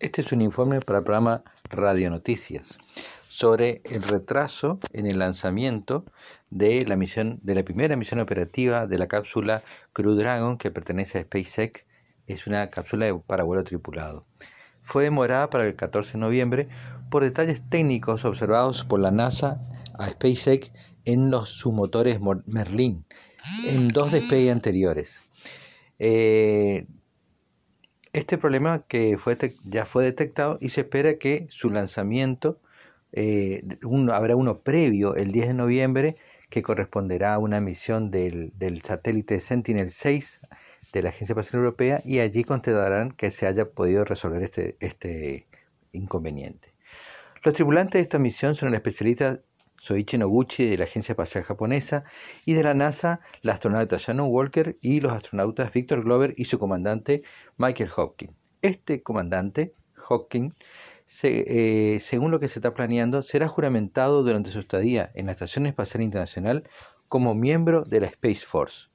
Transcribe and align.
Este 0.00 0.20
es 0.20 0.30
un 0.30 0.42
informe 0.42 0.80
para 0.80 1.00
el 1.00 1.04
programa 1.04 1.42
Radio 1.70 2.08
Noticias 2.08 2.78
sobre 3.28 3.82
el 3.84 4.04
retraso 4.04 4.78
en 4.92 5.06
el 5.06 5.18
lanzamiento 5.18 6.04
de 6.50 6.86
la 6.86 6.94
misión 6.94 7.40
de 7.42 7.56
la 7.56 7.64
primera 7.64 7.96
misión 7.96 8.20
operativa 8.20 8.86
de 8.86 8.96
la 8.96 9.08
cápsula 9.08 9.64
Crew 9.92 10.14
Dragon 10.14 10.56
que 10.56 10.70
pertenece 10.70 11.18
a 11.18 11.22
SpaceX. 11.22 11.84
Es 12.28 12.46
una 12.46 12.70
cápsula 12.70 13.06
para 13.26 13.42
vuelo 13.42 13.64
tripulado. 13.64 14.24
Fue 14.84 15.02
demorada 15.02 15.50
para 15.50 15.66
el 15.66 15.74
14 15.74 16.12
de 16.12 16.18
noviembre 16.18 16.68
por 17.10 17.24
detalles 17.24 17.68
técnicos 17.68 18.24
observados 18.24 18.84
por 18.84 19.00
la 19.00 19.10
NASA 19.10 19.60
a 19.98 20.08
SpaceX 20.08 20.70
en 21.06 21.32
los 21.32 21.48
submotores 21.48 22.20
Merlin 22.46 23.04
en 23.66 23.88
dos 23.88 24.12
despegues 24.12 24.52
anteriores. 24.52 25.22
Eh, 25.98 26.86
este 28.12 28.38
problema 28.38 28.84
que 28.86 29.18
fue 29.18 29.36
ya 29.64 29.84
fue 29.84 30.04
detectado 30.04 30.58
y 30.60 30.70
se 30.70 30.82
espera 30.82 31.18
que 31.18 31.46
su 31.50 31.70
lanzamiento, 31.70 32.60
eh, 33.12 33.62
habrá 34.12 34.36
uno 34.36 34.60
previo 34.60 35.14
el 35.14 35.32
10 35.32 35.48
de 35.48 35.54
noviembre 35.54 36.16
que 36.50 36.62
corresponderá 36.62 37.34
a 37.34 37.38
una 37.38 37.60
misión 37.60 38.10
del, 38.10 38.52
satélite 38.82 39.40
Sentinel-6 39.40 40.40
de 40.92 41.02
la 41.02 41.10
Agencia 41.10 41.32
Espacial 41.32 41.60
Europea 41.60 42.00
y 42.04 42.20
allí 42.20 42.44
constatarán 42.44 43.12
que 43.12 43.30
se 43.30 43.46
haya 43.46 43.70
podido 43.70 44.04
resolver 44.04 44.42
este, 44.42 44.76
este 44.80 45.46
inconveniente. 45.92 46.72
Los 47.44 47.54
tripulantes 47.54 47.94
de 47.94 48.00
esta 48.00 48.18
misión 48.18 48.54
son 48.54 48.70
el 48.70 48.74
especialista 48.74 49.40
Soichi 49.80 50.18
Noguchi 50.18 50.66
de 50.66 50.78
la 50.78 50.84
Agencia 50.84 51.12
Espacial 51.12 51.44
Japonesa 51.44 52.04
y 52.44 52.54
de 52.54 52.62
la 52.62 52.74
NASA 52.74 53.20
la 53.42 53.52
astronauta 53.52 53.96
Shannon 53.98 54.28
Walker 54.30 54.76
y 54.80 55.00
los 55.00 55.12
astronautas 55.12 55.72
Victor 55.72 56.02
Glover 56.02 56.34
y 56.36 56.46
su 56.46 56.58
comandante 56.58 57.22
Michael 57.56 57.90
Hopkins. 57.96 58.32
Este 58.60 59.02
comandante, 59.02 59.74
Hopkins, 60.08 60.54
eh, 61.22 61.98
según 62.00 62.30
lo 62.30 62.40
que 62.40 62.48
se 62.48 62.58
está 62.58 62.74
planeando, 62.74 63.22
será 63.22 63.48
juramentado 63.48 64.22
durante 64.22 64.50
su 64.50 64.58
estadía 64.58 65.10
en 65.14 65.26
la 65.26 65.32
Estación 65.32 65.66
Espacial 65.66 66.02
Internacional 66.02 66.68
como 67.08 67.34
miembro 67.34 67.84
de 67.84 68.00
la 68.00 68.06
Space 68.06 68.44
Force. 68.46 68.88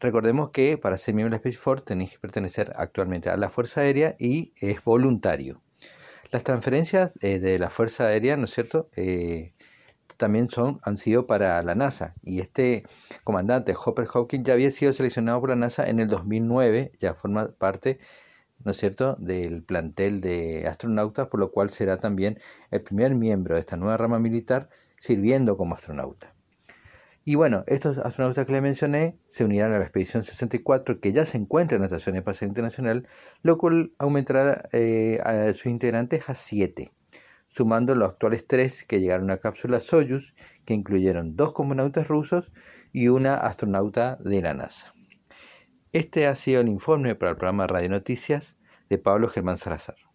Recordemos 0.00 0.50
que 0.50 0.78
para 0.78 0.96
ser 0.96 1.14
miembro 1.14 1.36
de 1.36 1.42
la 1.42 1.48
Space 1.48 1.62
Force 1.62 1.84
tenéis 1.84 2.12
que 2.12 2.18
pertenecer 2.20 2.72
actualmente 2.76 3.30
a 3.30 3.36
la 3.36 3.50
Fuerza 3.50 3.80
Aérea 3.80 4.14
y 4.18 4.52
es 4.60 4.82
voluntario. 4.84 5.60
Las 6.30 6.44
transferencias 6.44 7.12
eh, 7.20 7.38
de 7.40 7.58
la 7.58 7.68
Fuerza 7.68 8.06
Aérea, 8.06 8.36
¿no 8.36 8.44
es 8.44 8.52
cierto?, 8.52 8.90
eh, 8.96 9.54
también 10.16 10.50
son, 10.50 10.80
han 10.82 10.96
sido 10.96 11.26
para 11.26 11.62
la 11.62 11.74
NASA. 11.74 12.14
Y 12.22 12.40
este 12.40 12.84
comandante, 13.24 13.74
Hopper 13.84 14.06
Hawking, 14.06 14.42
ya 14.42 14.54
había 14.54 14.70
sido 14.70 14.92
seleccionado 14.92 15.40
por 15.40 15.50
la 15.50 15.56
NASA 15.56 15.88
en 15.88 16.00
el 16.00 16.08
2009, 16.08 16.92
ya 16.98 17.14
forma 17.14 17.52
parte, 17.52 17.98
¿no 18.64 18.72
es 18.72 18.76
cierto?, 18.78 19.16
del 19.20 19.62
plantel 19.62 20.20
de 20.20 20.66
astronautas, 20.66 21.28
por 21.28 21.40
lo 21.40 21.50
cual 21.52 21.70
será 21.70 21.98
también 22.00 22.38
el 22.70 22.82
primer 22.82 23.14
miembro 23.14 23.54
de 23.54 23.60
esta 23.60 23.76
nueva 23.76 23.96
rama 23.96 24.18
militar 24.18 24.68
sirviendo 24.98 25.56
como 25.56 25.74
astronauta. 25.74 26.34
Y 27.24 27.34
bueno, 27.34 27.64
estos 27.66 27.98
astronautas 27.98 28.46
que 28.46 28.52
le 28.52 28.62
mencioné 28.62 29.18
se 29.28 29.44
unirán 29.44 29.72
a 29.72 29.78
la 29.78 29.84
expedición 29.84 30.24
64 30.24 30.98
que 30.98 31.12
ya 31.12 31.26
se 31.26 31.36
encuentra 31.36 31.76
en 31.76 31.82
la 31.82 31.86
Estación 31.86 32.16
Espacial 32.16 32.48
Internacional, 32.48 33.06
lo 33.42 33.58
cual 33.58 33.92
aumentará 33.98 34.68
eh, 34.72 35.20
a 35.22 35.52
sus 35.52 35.66
integrantes 35.66 36.30
a 36.30 36.34
7 36.34 36.90
sumando 37.48 37.94
los 37.94 38.12
actuales 38.12 38.46
tres 38.46 38.84
que 38.84 39.00
llegaron 39.00 39.30
a 39.30 39.38
cápsula 39.38 39.80
Soyuz, 39.80 40.34
que 40.64 40.74
incluyeron 40.74 41.36
dos 41.36 41.52
cosmonautas 41.52 42.08
rusos 42.08 42.52
y 42.92 43.08
una 43.08 43.34
astronauta 43.34 44.16
de 44.16 44.42
la 44.42 44.54
NASA. 44.54 44.92
Este 45.92 46.26
ha 46.26 46.34
sido 46.34 46.60
el 46.60 46.68
informe 46.68 47.14
para 47.14 47.30
el 47.30 47.36
programa 47.36 47.66
Radio 47.66 47.88
Noticias 47.88 48.56
de 48.88 48.98
Pablo 48.98 49.28
Germán 49.28 49.56
Salazar. 49.56 50.07